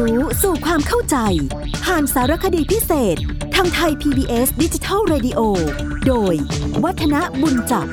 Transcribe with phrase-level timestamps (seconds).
[0.00, 1.16] รู้สู่ความเข้าใจ
[1.84, 3.16] ผ่านสารคดีพิเศษ
[3.54, 5.40] ทางไทย PBS ดิจิทัล Radio
[6.06, 6.34] โดย
[6.84, 7.86] วัฒนบุญจับ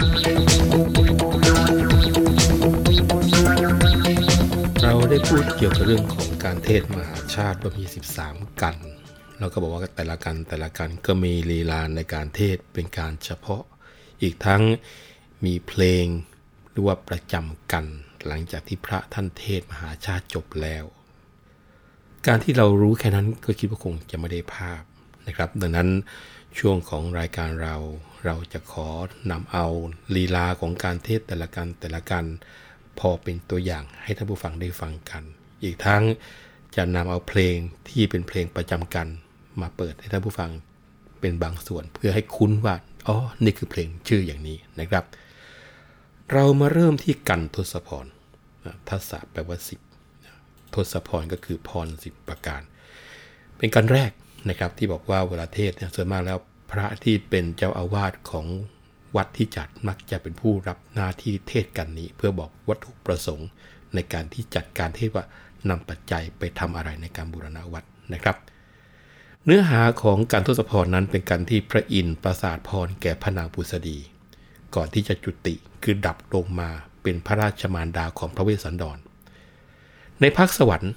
[4.82, 7.86] เราได้พูดเกี่ยวกับเรื่องของการเทศมหาชาติว่ามี
[8.22, 8.76] 13 กัน
[9.40, 13.64] เราก็บอกว่าแต่ละกันแต่ละกันก็มีลีลาในการเทศเป็นการเฉพาะ
[14.22, 14.62] อีกทั้ง
[15.46, 16.06] มีเพลง
[16.72, 17.86] หรือว่าประจำกัน
[18.28, 20.86] หลังจากที่พระท่านเทศมหาชาติจบแล้ว
[22.28, 24.82] การที่เรารู้แค่นั้นก็คิดว่าคงจะไม่ได้ภาพ
[25.28, 25.90] นะครับ ดังนั้น
[26.60, 27.76] ช่วงของรายการเรา
[28.26, 28.88] เราจะขอ
[29.32, 29.66] นำเอา
[30.16, 32.26] ลีลาของการเทศแต่ละกันแต่ละกัน
[33.00, 35.24] พอเป็นตัวอย่างให้ท่านผู้ฟังได้ฟังกัน
[35.64, 36.04] อีกทั้ง
[36.76, 37.56] จะนำเอาเพลง
[37.90, 39.08] ที่เป็นเพลงประจำกัน
[39.62, 40.52] มาเปิดให้ท่านผู้ฟัง
[41.22, 42.76] เป็นบางส่วนเพื่อให้คุ้นว่า
[43.08, 45.06] อ๋อนี่คือเพลงชื่ออย่างนี้นะครับ
[46.32, 48.06] เรามาเริ่มที่กันทศพร
[48.88, 49.80] ทัศแปลว่าสิบ
[50.76, 52.62] ทศพรก็คือพรสิบประการ
[53.58, 54.12] เป็นการแรก
[54.50, 56.38] นะครับที่บอกว่าเวลาเทศเนี่ยส่วนมากแล้ว
[56.72, 58.46] พระที่เป็นเจ้าอาวาสของ
[59.16, 63.50] วัดที่จัดมักจะเป็นผู้รับหน้าที่เทศกันนี้ เพื่อบอกวัตถุประสงค์
[63.94, 65.26] ในการที่จัดการเทศว่า
[65.70, 68.38] นำปัจจัยไปทำอะไรในการบูรณะวัดนะครับ
[69.46, 73.98] เนื้อหาของการทศพรนั้นเป็นการที่พระอินทร์ประสาทพรแก่พระนางปุษดี
[74.76, 76.70] ก่อนที่จะจุติคือดับลงมา
[77.04, 78.98] เป็นพระราชมารดาของพระเวสสันดร
[80.22, 80.94] ในภาคสวรรค์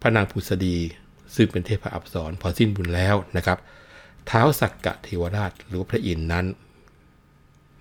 [0.00, 0.76] พระนางปุษดี
[1.34, 3.58] ซึ่งเป็นเทพอับสรพอสิ้นบุญแล้วนะครับ
[4.26, 6.46] เท้าสักกะเทวราชหรือพระอินทร์นั้น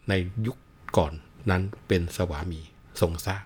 [0.09, 0.13] ใน
[0.45, 0.57] ยุค
[0.97, 1.13] ก่อน
[1.49, 2.61] นั้นเป็นสวามี
[2.99, 3.45] ทรงทราบ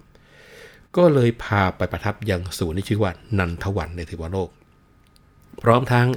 [0.98, 4.50] ก็เลยพาไปประทับยังศูนย์ที่ชื่อว่านันทวันในเทวโลก
[5.62, 6.08] พร้อมทั้ง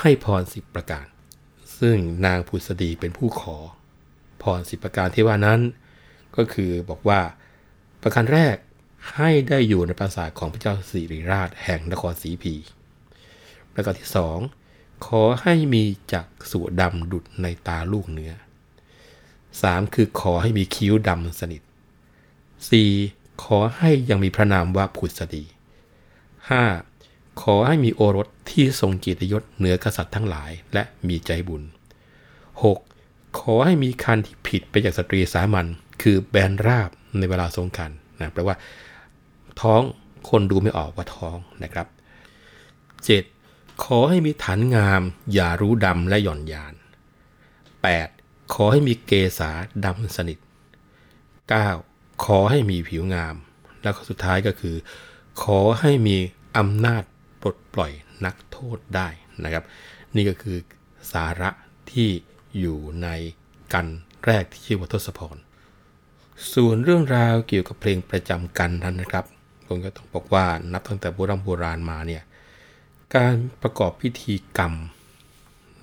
[0.00, 1.06] ให้พรสิบประการ
[1.80, 1.96] ซึ่ง
[2.26, 3.56] นางผุษดีเป็นผู้ขอ
[4.42, 5.60] พรสิบประการที่ว่านั้น
[6.36, 7.20] ก็คือบอกว่า
[8.02, 8.56] ประการแรก
[9.14, 12.54] ให้ได้อยู่ในปราสาทของพระเจ้าสิริราชแห่งนครศรีพี
[13.72, 14.38] ประการที่สอง
[15.06, 18.32] ขอให้มีจักสุดำดุดในตาลูกเนื้อ
[19.12, 19.94] 3.
[19.94, 21.62] คือขอให้มีคิ้วดำสนิท
[22.92, 23.44] 4.
[23.44, 25.44] ขอให้ยังมีพระนามว่าผุดสดี
[26.62, 27.42] 5.
[27.42, 31.62] ขอให้มีโอรสที่ทรงกิตยศเหนือกษัตริย์ทั้งหลายและมีใจบุญ
[32.70, 33.38] 6.
[33.38, 35.66] ขอให้มีคันที่ผิดไปจากสตรีสามัญ
[36.02, 37.90] คือแบนราบในเวลาทรงคัน
[38.20, 38.56] นะแปลว่า
[39.60, 39.82] ท้อง
[40.28, 41.86] คนดูไม่ออกว่าท้องนะครับ
[43.04, 43.84] 7.
[43.84, 45.02] ขอให้มีฐานงาม
[45.32, 46.74] อย่ารู้ดำและหย่อนยาน
[47.62, 48.54] 8.
[48.54, 49.50] ขอให้มีเกษา
[49.84, 50.38] ดำสนิท
[51.50, 52.24] 9.
[52.24, 53.34] ขอให้มีผิวงาม
[53.82, 54.76] แล้วก็สุดท้ายก็คือ
[55.42, 56.16] ขอให้มี
[56.56, 57.02] อำนาจ
[57.42, 57.92] ปลดปล่อย
[58.24, 59.08] นักโทษได้
[59.44, 59.64] นะครับ
[60.16, 60.56] นี่ก็คือ
[61.12, 61.50] สาระ
[61.92, 62.08] ที่
[62.58, 63.08] อยู่ใน
[63.72, 63.86] กัน
[64.26, 65.36] แรกที่ชื่อว่าทศพร
[66.52, 69.24] ส่วนเรื่องราวเกี่ยวกับเพลงประจำกันนั้นนะครับ
[69.66, 72.22] ผมก็ต้องบอกว่านับตั้งแต่โบราณโบราณมาเนี่ย
[73.16, 74.72] การประกอบพิธีกรรม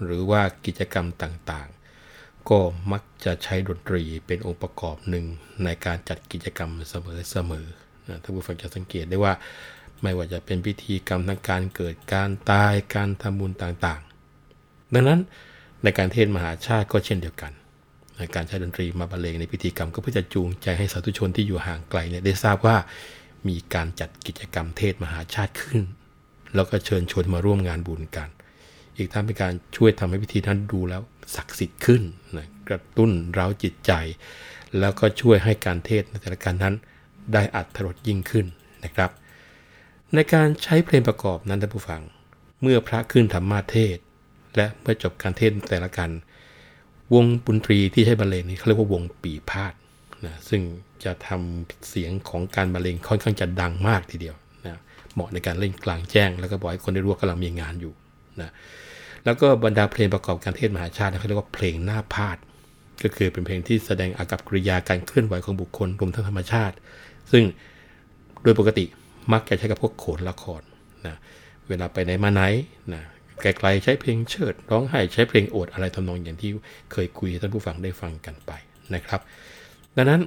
[0.04, 2.60] หรือว่ากิจกรรมต่างๆ ก็
[2.92, 5.26] มักจะใช้ดนตรีเป็นองค์ประกอบหนึ่ง
[5.64, 9.34] ในการจัดกิจกรรมเสมอๆนะท่านผู้ฟังจะสังเกตได้ว่า
[10.02, 15.20] ไม่ว่าจะเป็นพิธีกรรมทางการเกิดการตายการทำบุญต่างๆ ดังนั้น
[15.84, 17.52] ในการเทศมหาชาติก็เช่นเดียวกัน
[18.18, 22.76] ในการใช้ดนตรีมาบรรเลงในพิธีกรรมก็เพื่อจะจูงใจให้สาธุชนที่อยู่ห่างไกลเนี่ยได้ทราบว่า
[23.48, 25.82] มีการจัดกิจกรรมเทศมหาชาติขึ้น
[26.56, 28.30] แล้วก็เชิญชวนมาร่วมงานบุญกัน
[28.98, 31.02] อีกทั้งเป็นการช่วยทำให้พิธีนั้นดูแล้ว
[31.36, 32.02] ศักดิ์สิทธิ์ขึ้น
[32.38, 33.92] นะกระตุ้นเร้าจิตใจ
[34.80, 36.76] แล้วก็ช่วยให้การเทศในแต่ละการนั้น
[37.34, 38.46] ได้อัตรสยิ่งขึ้น
[38.84, 39.12] นะครับ
[40.14, 42.02] ในการใช้เพลงประกอบนั้นท่านผู้ฟัง
[42.62, 43.98] เมื่อพระขึ้นธรรมาเทศ
[44.56, 46.10] และเมื่อจบการเทศแต่ละกัน
[47.14, 49.74] วงดนตรีที่ใช้บรรเลงนี้เขาเรียกว่าวงปีพาด
[50.26, 50.62] นะซึ่ง
[51.04, 54.36] จะทำเสียงของการบรรเลงค่อนข้างจะดังมากทีเดียว
[54.66, 54.80] นะ
[55.14, 57.94] เหมาะในการเล่นกลางแจ้ง แล้วก็บอกให้คนได้รู้ว่ากำลังมีงานอยู่
[58.42, 58.50] นะ
[59.26, 62.38] แล้วก็บรรดาเพลงประกอบการเทศมหาชาติเขาเรียกว่าเพลงหน้าพาด
[63.04, 66.76] ก็คือเป็นเพลงที่แสดงอากับกริยาการเคลื่อนไหวของบุคคลรวมทั้งธรรมชาติ
[67.32, 67.44] ซึ่ง
[68.44, 68.86] โดยปกติ
[69.34, 70.62] มักจะใช้กับพวกโขนละคร
[71.06, 71.16] นะ
[71.68, 72.42] เวลาไปไหนมาไหน
[72.94, 73.04] นะ
[73.42, 76.52] ไกลๆใช้เพลงเชิด ร้องไห้ใช้เพลงโอดอะไรทำนองอย่างที่
[76.92, 78.52] เคยคุยให้ท่านผู้ฟังได้ฟังกันไป
[78.96, 79.22] นะครับ
[79.96, 80.22] ดังนั้น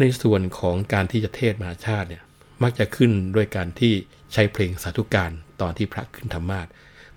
[0.00, 2.22] ในส่วนของการที่จะเทศมหาชาติเนี่ย
[2.62, 3.92] มักจะขึ้นด้วยการที่
[4.32, 6.66] ใช้เพลงสาธุการตอนที่พระขึ้นธรรมาส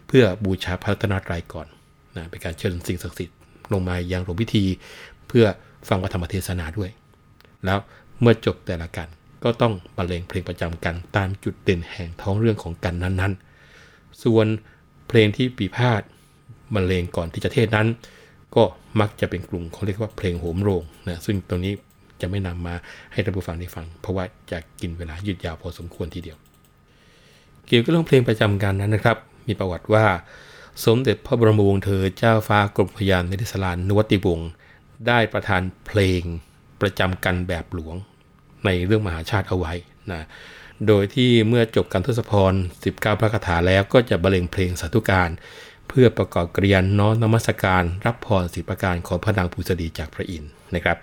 [0.08, 1.68] เพื่อบูชาพระรัตนตรัยก่อน
[2.16, 3.38] นะเป็นการเชิญสิ่งศักดิ์สิทธิ์
[3.74, 4.66] ลงมายังหลวงพิธี
[5.28, 5.46] เพื่อ
[5.88, 6.90] ฟังพระธรรมเทศนาด้วย
[7.66, 7.80] แล้ว
[8.22, 9.08] เมื่อจบแต่ละกัน
[9.44, 14.48] ก็ต้องบรรเลงเพลงประจำกันตามจุดเด่นแห่งท้องเรื่องของกันนั้นๆ ส่วน
[15.08, 16.02] เพลงที่ปีพาด
[16.74, 17.88] บรรเลงก่อนที่จะเทศนั้น
[18.56, 18.64] ก็
[19.00, 21.74] มักจะเป็นกลุ่มเขาเรียกว่าเพลงโหมโรงนะซึ่งตรงนี้
[22.22, 22.76] จะไม่นำมา
[23.12, 26.38] ให้ท่านผู้ฟังได้ฟัง เพราะว่าจะกินเวลายืดยาวพอสมควรทีเดียว
[27.68, 29.18] เกี่ยวกับเรื่องเพลงประจำกันนั้นนะครับ
[29.48, 30.06] มีประวัติว่า
[30.86, 34.50] สมเด็จพระบรมวงศ์เธอเจ้าฟ้ากรมพยานนิติสลานนวัติวงศ์
[35.08, 36.24] ได้ประทานเพลง
[36.82, 37.96] ประจำกันแบบหลวง
[38.66, 39.74] ในเรื่องมหาชาติเอาไว้
[40.12, 40.22] นะ
[40.88, 42.54] โดยที่เมื่อจบการทศพร
[42.88, 45.30] 19 พระคาถาแล้วก็จะบรรเลงเพลงสาธุการ
[45.94, 50.98] เพื่อประกอบกริยานน้อมนมัสการรับพรสิประการของพระนางภูษดีจากพระอินทร์นะครับ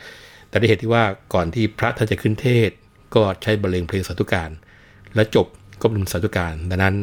[0.49, 1.05] แต่ได้เหตุที่ว่า
[1.35, 2.70] ก่อนที่พระท่านจะขึ้นเทศ
[3.14, 4.50] ก็ใช้บรรเลงเพลงสาธุการ
[5.14, 5.46] และจบ
[5.81, 6.94] ก็เป็นสาธุการ ดังนั้น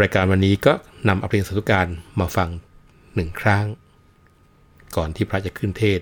[0.00, 0.72] รายการวันนี้ก็
[1.08, 1.86] นำเอาเพลงสาธุการ
[2.20, 2.48] มาฟัง
[3.14, 3.66] หนึ่งครั้ง
[4.96, 5.98] ก่อนที่พระจะขึ้นเทศ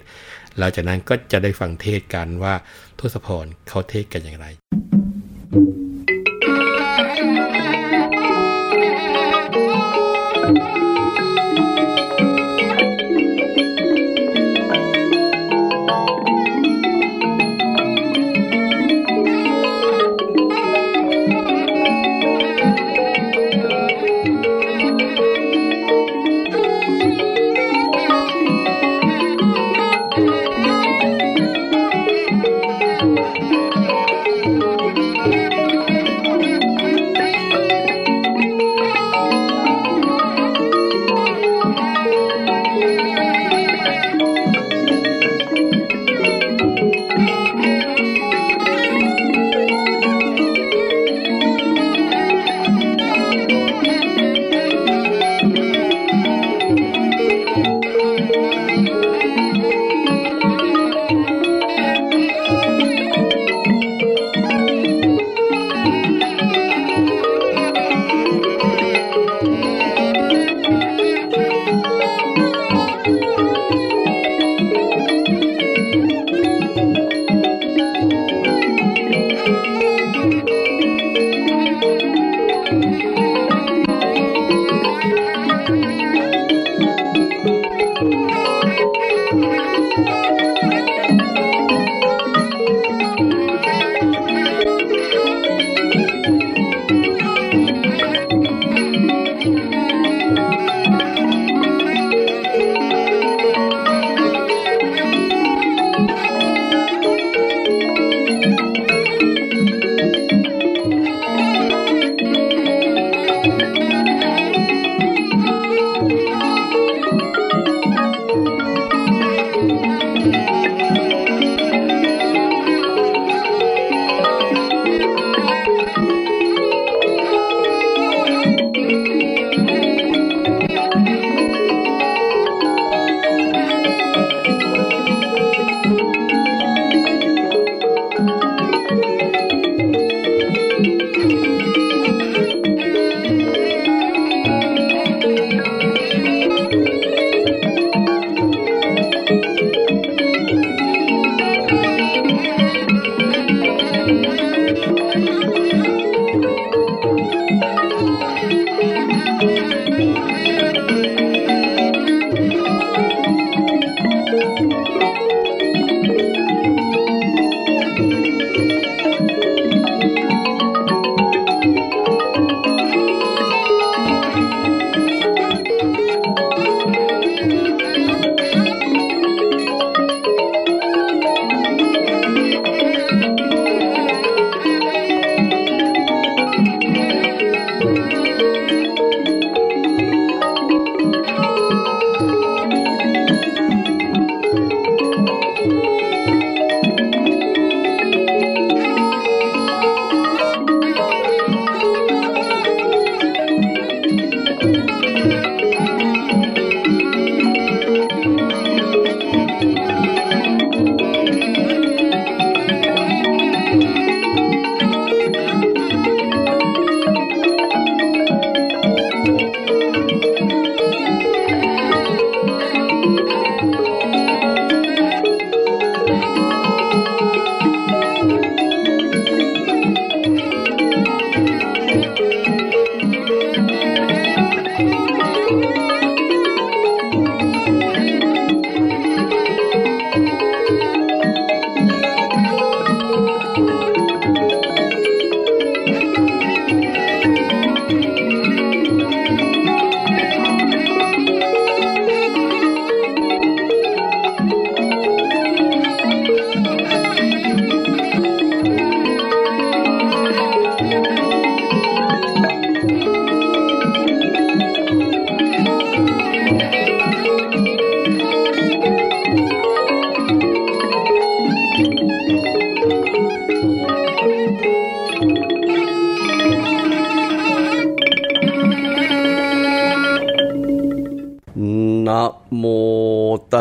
[0.58, 2.54] หลังจากนั้นก็จะได้ฟังเทศกันว่า
[2.99, 4.46] ทศพรเขาเทศกันอย่างไร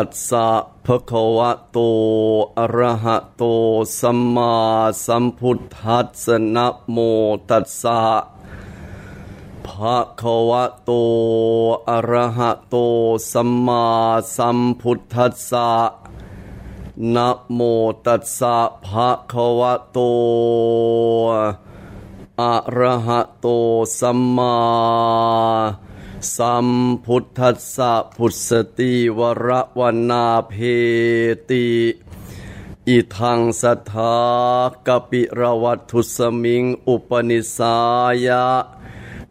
[0.04, 0.48] ัสสะ
[0.86, 1.78] ภะคะวะโต
[2.58, 3.42] อะระหะโต
[4.00, 4.54] สัมมา
[5.06, 6.96] สัมพุทธัสสะนะโม
[7.50, 8.00] ตัสสะ
[9.66, 10.90] ภะคะวะโต
[11.90, 12.76] อะระหะโต
[13.32, 13.84] สัมมา
[14.36, 15.70] สัมพุทธัสสะ
[17.14, 17.60] นะโม
[18.06, 19.98] ตัสสะภะคะวะโต
[22.40, 23.46] อะระหะโต
[23.98, 24.56] สัมมา
[26.36, 26.68] สัม
[27.04, 29.48] พุทธัสสะพุทธติวร
[29.78, 30.52] วนาเพ
[31.50, 31.66] ติ
[32.88, 34.16] อิทังสัทธา
[34.86, 37.76] กปิรวัตถุสมิง อุปนิสา
[38.26, 38.46] ยะ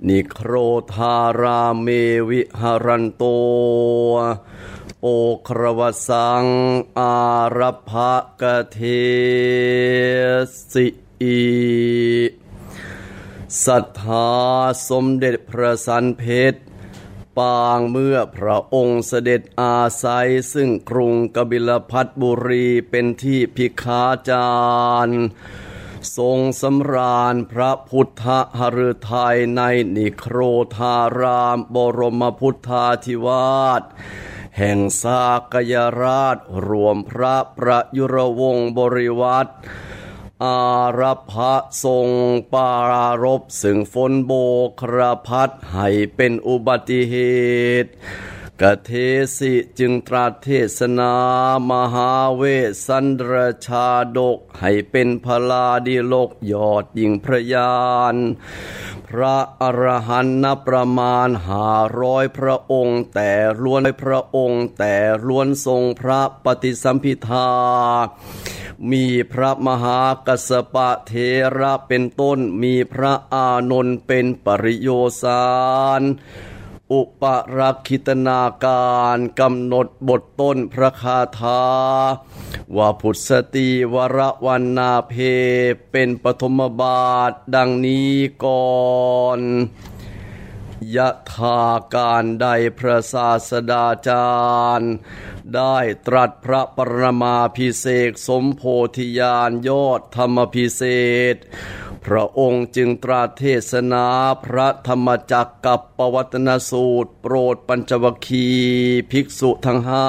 [0.08, 0.54] นิโคร
[0.94, 1.88] ธาราเม
[2.30, 3.24] วิหารันโต
[5.04, 5.08] โอ
[5.48, 6.46] ครวสัง
[7.00, 7.16] อา
[7.58, 8.80] รภะกะเท
[10.72, 10.86] สิ
[11.22, 11.42] อี
[13.66, 14.30] ศรัทธา
[14.90, 16.60] สมเด็จพระสันเพชร
[17.38, 24.50] ปางเมื่อพระองค์เสด็จอาศัยซึ่งกรุงกบิลพัทบุรีเป็นที่พิคาจา
[25.08, 25.22] รย์
[26.18, 28.26] ทรงสำราญพระพุทธ
[28.60, 29.62] หฤทัยใน
[29.96, 30.38] นิโคร
[30.78, 33.84] ธารามบรมพุทธาธิวาส
[34.58, 39.52] แห่งสากยราชรวมพระประยุรวงศ์บริวัตร
[40.44, 40.60] อา
[41.00, 41.54] รัพะ
[41.84, 42.08] ทรง
[42.54, 44.32] ปารารบซึ่งฝนโบ
[44.82, 47.16] ครพัดให้เป็นอุบัติเห
[47.84, 47.92] ตุ
[48.62, 48.92] กเท
[49.38, 51.14] สิจึงตรัสเทศนา
[51.70, 52.42] มหาเว
[52.86, 53.34] สันดร
[53.66, 53.88] ชา
[54.18, 57.78] ดก ให้เป็นพลาดิโลกยอดยิ่งพระยา
[58.14, 58.16] น
[59.08, 61.70] พระอรหันต์นับประมาณหา
[62.02, 64.96] ร้อยพระองค์ แต่ล้วนพระองค์ แต่
[65.28, 67.50] ล้วนทรงพระปฏิสัมพิทา
[68.92, 71.14] มีพระมหากัสปะเท
[71.58, 74.90] ระเป็นต้นมีพระอานนท์เป็นปริโย
[75.22, 75.46] สา
[76.02, 76.04] ร
[76.94, 77.24] อุป
[77.58, 81.62] รักขิตนาการกำหนดบทต้นพระคาถา
[82.76, 85.14] ว่าพุทธสติวรวันนาเพ
[85.92, 88.14] เป็นปฐมบาทดังนี้
[88.44, 88.76] ก่อ
[89.38, 89.42] น
[90.96, 91.60] ยะถา
[91.94, 92.48] การใด
[92.80, 94.30] พระศาสดาจา
[94.80, 94.94] รย์
[95.56, 95.78] ได้
[96.08, 98.62] ตรัสพระปรมาพิเศษสมโพ
[98.96, 100.82] ธิญาณยอดธรรมพิเศ
[101.34, 101.36] ษ
[102.08, 104.06] พระองค์จึงตรัสเทศนา
[104.46, 108.48] พระธรรมจักกับปวัตนสูตร โปรดปัญจวคี
[109.12, 110.08] ภิกษุทั้งห้า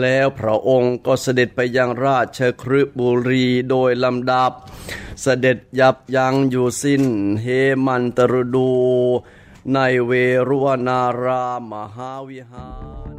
[0.00, 4.52] แล้วพระองค์ก็เสด็จไปยังราชครึบุรีโดยลำดับ
[5.22, 7.04] เสด็จยับยั้งอยู่สิ้น
[7.42, 7.46] เฮ
[7.86, 8.70] มันตรดู
[9.74, 10.12] ในเว
[10.48, 12.68] รุวนารามมหาวิหา
[13.12, 13.14] ร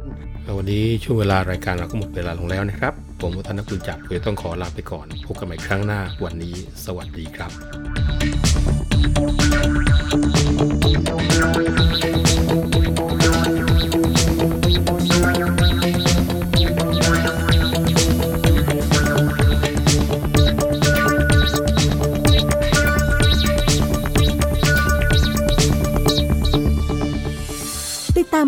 [0.56, 7.50] วันนี้ช่วงเวลารายการเราก็หมดเวลาลงแล้วนะครับ ผมวัฒนกุลจักรเลยต้องขอลาไปก่อน พบกันใหม่ครั้งหน้าวันนี้ สวัสดีครับ